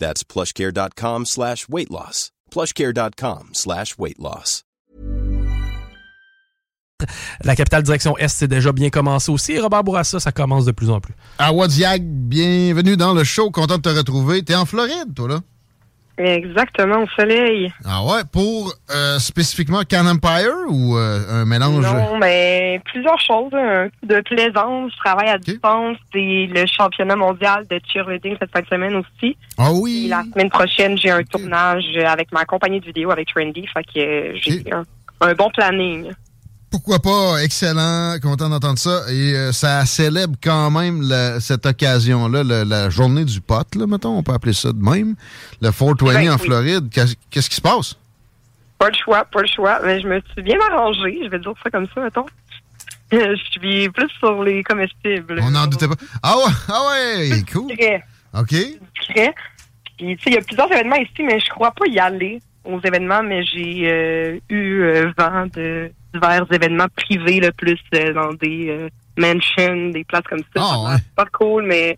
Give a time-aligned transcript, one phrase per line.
[0.00, 2.32] That's plushcare.com slash weight loss.
[2.50, 4.64] plushcare.com slash weight loss.
[7.44, 9.58] La capitale direction Est, c'est déjà bien commencé aussi.
[9.58, 11.14] Robert Bourassa, ça commence de plus en plus.
[11.38, 13.50] À Wadiag, bienvenue dans le show.
[13.50, 14.42] Content de te retrouver.
[14.42, 15.40] T'es en Floride, toi, là?
[16.22, 17.72] Exactement, au soleil.
[17.84, 21.82] Ah ouais, pour euh, spécifiquement Can Empire ou euh, un mélange?
[21.82, 23.52] Non, mais plusieurs choses.
[23.54, 25.96] Un coup de plaisance, je travaille à distance.
[26.12, 29.36] C'est le championnat mondial de cheerleading cette fin de semaine aussi.
[29.56, 30.04] Ah oui?
[30.06, 33.66] Et la semaine prochaine, j'ai un tournage avec ma compagnie de vidéo avec Trendy.
[33.72, 34.84] Fait que euh, j'ai un,
[35.22, 36.10] un bon planning.
[36.70, 37.42] Pourquoi pas?
[37.42, 38.16] Excellent.
[38.22, 39.02] Content d'entendre ça.
[39.10, 43.86] Et euh, ça célèbre quand même la- cette occasion-là, le- la journée du pote, là,
[43.86, 44.16] mettons.
[44.16, 45.16] On peut appeler ça de même.
[45.60, 46.40] Le 420 Ben en oui.
[46.44, 46.88] Floride.
[46.90, 47.96] Qu'est- Qu'est-ce qui se passe?
[48.78, 49.80] Pas le choix, pas le choix.
[49.84, 52.26] Mais je me suis bien arrangée, je vais dire ça comme ça, mettons.
[53.12, 55.40] Je suis plus sur les comestibles.
[55.42, 55.96] On n'en doutait pas.
[56.22, 57.66] Ah ouais, ah ouais, cool.
[57.66, 58.04] Discret.
[58.38, 58.48] OK.
[58.50, 59.34] discret.
[59.98, 62.40] Puis, tu sais, il y a plusieurs événements ici, mais je crois pas y aller
[62.64, 68.12] aux événements, mais j'ai euh, eu euh, vent de divers événements privés, le plus euh,
[68.12, 70.62] dans des euh, mansions, des places comme ça.
[70.62, 71.96] Ah, C'est pas cool, mais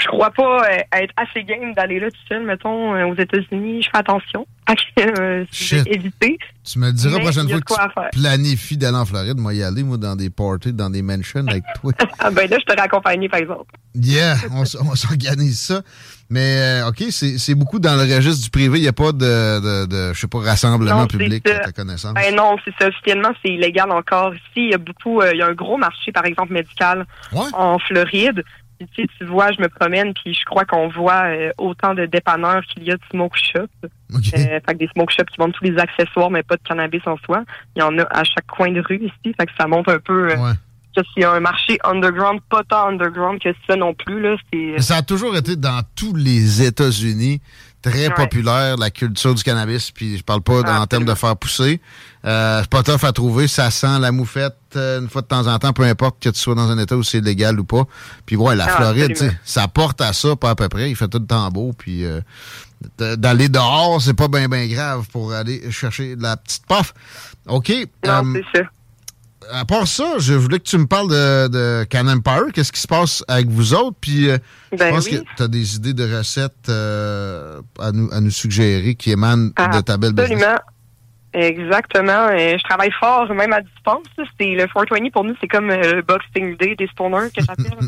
[0.00, 3.82] je crois pas euh, être assez game d'aller là tout seul, mettons, euh, aux États-Unis.
[3.82, 4.46] Je fais attention.
[4.98, 5.86] euh, Shit.
[5.86, 6.38] éviter.
[6.64, 9.38] Tu me diras la prochaine fois que tu planifies d'aller en Floride.
[9.38, 11.92] Moi, y aller, moi, dans des parties, dans des mansions avec toi.
[12.22, 13.64] Ah ben là, je t'aurais accompagné, par exemple.
[13.94, 15.80] Yeah, on, s'organise ça.
[16.28, 18.78] Mais, OK, c'est beaucoup dans le registre du privé.
[18.78, 21.72] Il n'y a pas de, de, de, je sais pas, rassemblement Non, public à ta
[21.72, 22.14] connaissance.
[22.14, 22.88] Ben non, c'est ça.
[22.88, 24.42] Officiellement, c'est illégal encore ici.
[24.56, 28.44] Il y a beaucoup, il y a un gros marché, par exemple, médical en Floride.
[28.80, 31.92] Puis, tu sais, tu vois, je me promène, puis je crois qu'on voit euh, autant
[31.92, 33.68] de dépanneurs qu'il y a de smoke shops.
[33.84, 33.88] Euh,
[34.32, 37.18] fait que des smoke shops qui vendent tous les accessoires, mais pas de cannabis en
[37.18, 37.44] soi.
[37.76, 39.34] Il y en a à chaque coin de rue ici.
[39.38, 40.36] Fait que ça montre un peu euh,
[40.96, 44.20] que s'il y a un marché underground, pas tant underground que ça non plus.
[44.22, 44.36] Là,
[44.78, 47.42] ça a toujours été dans tous les États-Unis
[47.82, 48.14] très Ouais.
[48.14, 49.90] populaire, la culture du cannabis.
[49.90, 51.80] Puis je parle pas en termes de faire pousser.
[52.24, 53.48] Euh, c'est pas tough à trouver.
[53.48, 56.38] Ça sent la moufette euh, une fois de temps en temps, peu importe que tu
[56.38, 57.84] sois dans un État où c'est légal ou pas.
[58.26, 60.90] Puis ouais, la Ah, Floride, ça porte à ça, pas à peu près.
[60.90, 61.72] Il fait tout le temps beau.
[61.76, 62.20] Puis euh,
[62.98, 66.92] d'aller dehors, c'est pas bien ben grave pour aller chercher de la petite puff.
[67.46, 67.70] OK.
[68.06, 68.64] Non, euh, c'est ça.
[69.52, 72.52] À part ça, je voulais que tu me parles de, de Can Empire.
[72.52, 73.96] Qu'est-ce qui se passe avec vous autres?
[74.00, 74.38] Puis, euh,
[74.72, 75.24] Ben je pense oui.
[75.24, 79.48] que tu as des idées de recettes euh, à, nous, à nous suggérer qui émanent
[79.48, 80.42] de ta belle business.
[80.42, 80.60] Absolument.
[81.32, 82.28] Exactement.
[82.28, 84.06] Euh, je travaille fort, même à distance.
[84.16, 87.78] C'est le 420 pour nous, c'est comme euh, le Boxing Day des stoners que j'appelle.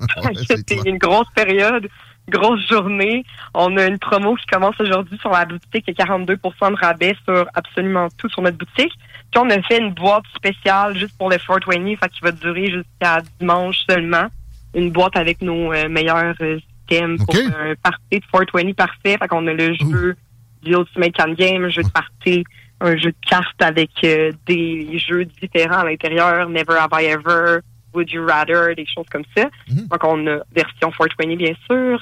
[0.68, 1.88] c'est une grosse période,
[2.30, 3.24] grosse journée.
[3.54, 6.36] On a une promo qui commence aujourd'hui sur la boutique et 42%
[6.70, 8.92] de rabais sur absolument tout sur notre boutique.
[9.30, 12.66] Puis on a fait une boîte spéciale juste pour le 420, fait qui va durer
[12.70, 14.26] jusqu'à dimanche seulement.
[14.74, 16.58] Une boîte avec nos euh, meilleurs euh,
[16.90, 19.16] items pour un party de 420 parfait.
[19.18, 20.16] Fait qu'on a le jeu
[20.62, 22.44] du Ultimate Can Game, un jeu de party,
[22.80, 27.60] un jeu de cartes avec euh, des jeux différents à l'intérieur, Never Have I Ever,
[27.94, 29.48] Would You Rather, des choses comme ça.
[29.68, 31.98] Donc, on a version 420, bien sûr.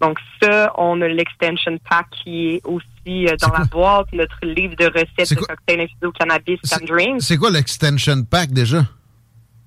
[0.00, 4.76] Donc, ça, on a l'extension pack qui est aussi euh, dans la boîte, notre livre
[4.76, 7.20] de recettes de cocktails infusés au cannabis, can drink.
[7.20, 8.84] C'est quoi l'extension pack déjà?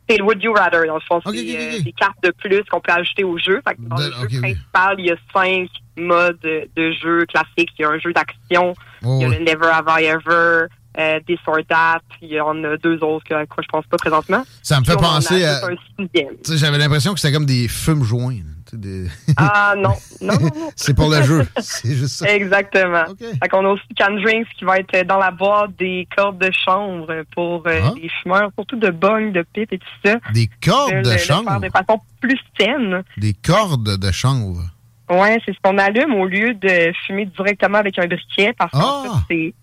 [0.10, 1.20] C'est le Would You Rather, dans le fond.
[1.26, 1.30] c'est
[1.78, 3.62] euh, des cartes de plus qu'on peut ajouter au jeu.
[3.68, 7.72] Fait que dans le jeu principal, il y a cinq modes de, de jeu classiques.
[7.78, 9.40] Il y a un jeu d'action, Oh, il y a ouais.
[9.40, 10.68] le Never Have I Ever,
[11.00, 13.86] euh, or That, puis il y en a deux autres que, à quoi je pense
[13.88, 14.44] pas présentement.
[14.62, 15.62] Ça me fait Puis on en penser à-
[16.56, 18.40] J'avais l'impression que c'était comme des fumes joints.
[18.74, 19.08] des-
[19.38, 20.70] Ah non, non, non, non.
[20.76, 21.46] c'est pour le jeu.
[21.60, 22.34] C'est juste ça.
[22.34, 23.04] Exactement.
[23.20, 26.50] Fait qu'on a aussi Can Drinks qui va être dans la boîte des cordes de
[26.52, 27.94] chambre pour euh, Ah.
[28.02, 30.16] les fumeurs, surtout de bonnes, de pipes et tout ça.
[30.34, 31.50] Des cordes de chanvre?
[31.50, 33.04] faire de façon plus saine.
[33.18, 34.62] Des cordes de chanvre.
[35.10, 38.78] Ouais, c'est ce qu'on allume au lieu de fumer directement avec un briquet parce que
[38.80, 39.24] Ah!
[39.30, 39.54] c'est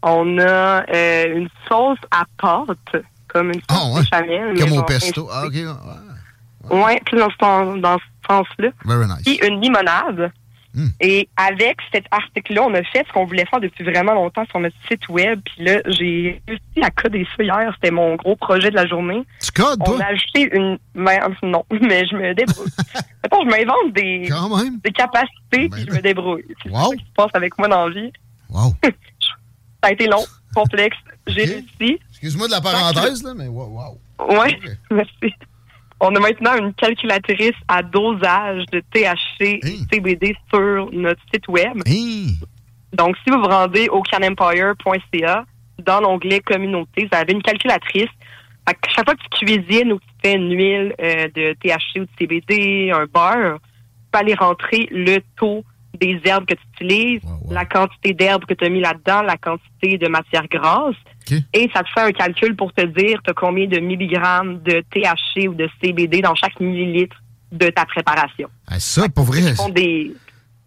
[0.02, 4.00] on a euh, une sauce à pâte, comme une sauce Ah, ouais.
[4.00, 4.58] béchamel.
[4.58, 5.28] Comme au pesto.
[5.32, 5.54] Ah, OK.
[5.54, 6.78] Ouais.
[6.82, 8.68] Ouais, plus dans ce, dans ce sens-là.
[8.84, 9.22] Very nice.
[9.24, 10.30] Puis une limonade.
[10.74, 10.88] Mm.
[11.00, 14.60] Et avec cet article-là, on a fait ce qu'on voulait faire depuis vraiment longtemps sur
[14.60, 15.40] notre site web.
[15.44, 17.72] Puis là, j'ai réussi à coder ça hier.
[17.74, 19.22] C'était mon gros projet de la journée.
[19.42, 20.04] Tu codes, On toi?
[20.04, 20.78] a ajouté une.
[20.94, 22.68] ben, non, mais je me débrouille.
[23.24, 24.28] Mettons, je m'invente des,
[24.84, 26.44] des capacités Ben puis je me débrouille.
[26.62, 26.90] C'est Wow.
[26.90, 28.12] ça qui se passe avec moi dans la vie.
[28.50, 28.74] Wow.
[29.80, 30.24] Ça a été long,
[30.54, 30.96] complexe.
[31.28, 32.00] J'ai réussi.
[32.10, 33.66] Excuse-moi de la parenthèse, là, mais wow.
[34.18, 34.36] wow.
[34.40, 34.58] Ouais,
[34.90, 35.34] merci.
[36.00, 39.80] On a maintenant une calculatrice à dosage de THC Hey.
[39.92, 41.82] CBD sur notre site web.
[41.86, 42.36] Hey.
[42.92, 45.44] Donc, si vous vous rendez au canempire.ca,
[45.84, 48.08] dans l'onglet communauté, vous avez une calculatrice.
[48.66, 52.00] Que chaque fois que tu cuisines ou que tu fais une huile euh, de THC
[52.00, 56.84] ou de CBD, un beurre, tu peux aller rentrer le taux des herbes que tu
[56.84, 60.96] utilises, la quantité d'herbes que tu as mis là-dedans, la quantité de matière grasse.
[61.52, 64.82] Et ça te fait un calcul pour te dire tu as combien de milligrammes de
[64.90, 67.16] THC ou de CBD dans chaque millilitre
[67.52, 68.48] de ta préparation.
[68.66, 69.40] Ah, ça, pour vrai,
[69.74, 70.14] des,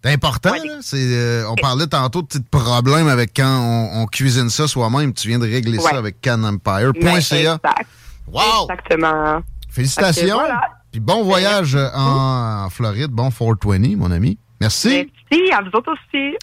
[0.03, 0.51] c'est important.
[0.51, 0.77] Ouais, là.
[0.81, 5.13] C'est, euh, on parlait tantôt de petits problèmes avec quand on, on cuisine ça soi-même.
[5.13, 6.91] Tu viens de régler ça avec canempire.ca.
[7.01, 7.87] Exact.
[8.27, 8.41] Wow!
[8.69, 9.41] Exactement.
[9.69, 10.39] Félicitations.
[10.39, 10.61] Voilà.
[10.91, 13.11] Puis bon voyage euh, en Floride.
[13.11, 14.37] Bon 420, mon ami.
[14.59, 14.89] Merci.
[14.89, 15.11] Merci,
[15.53, 16.35] à vous autres aussi.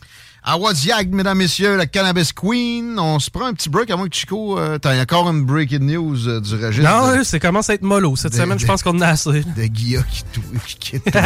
[0.42, 2.98] À Wadiag, mesdames, messieurs, la Cannabis Queen.
[2.98, 5.80] On se prend un petit break, à moins que Chico, euh, t'as encore une breaking
[5.80, 8.16] news euh, du registre Non, de, ça commence à être mollo.
[8.16, 9.30] Cette semaine, je pense qu'on en a assez.
[9.44, 11.18] de Guilla qui, tou- qui quitte.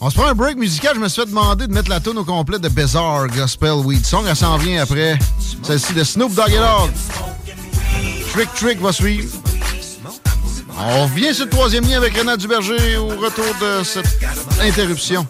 [0.00, 0.94] On se prend un break musical.
[0.94, 4.04] Je me suis fait demander de mettre la tune au complet de Bizarre Gospel Weed
[4.06, 4.24] Song.
[4.28, 5.18] Elle s'en vient après
[5.62, 6.90] celle-ci de Snoop Dogg et Dogg.
[8.32, 9.30] Trick Trick va suivre.
[10.78, 14.18] On revient sur le troisième lien avec Renat Duberger au retour de cette
[14.62, 15.26] interruption.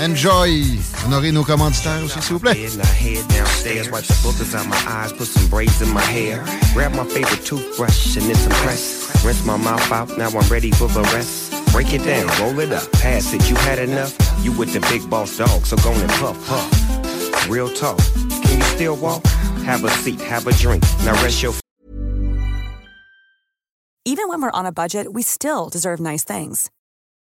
[0.00, 0.62] Enjoy.
[1.04, 2.54] Honorez nos commanditaires aussi, s'il vous plaît.
[2.54, 6.00] Head, now head downstairs, wipe the boogers out my eyes, put some braids in my
[6.00, 6.42] hair.
[6.72, 9.22] Grab my favorite toothbrush and then some press.
[9.22, 11.52] Rinse my mouth out, now I'm ready for the rest.
[11.72, 13.46] Break it down, roll it up, pass it.
[13.50, 14.16] You had enough?
[14.42, 17.50] You with the big boss dog, so go and puff, puff.
[17.50, 17.98] Real talk,
[18.42, 19.22] can you still walk?
[19.66, 20.82] Have a seat, have a drink.
[21.04, 21.52] Now rest your
[24.06, 26.70] Even when we're on a budget, we still deserve nice things.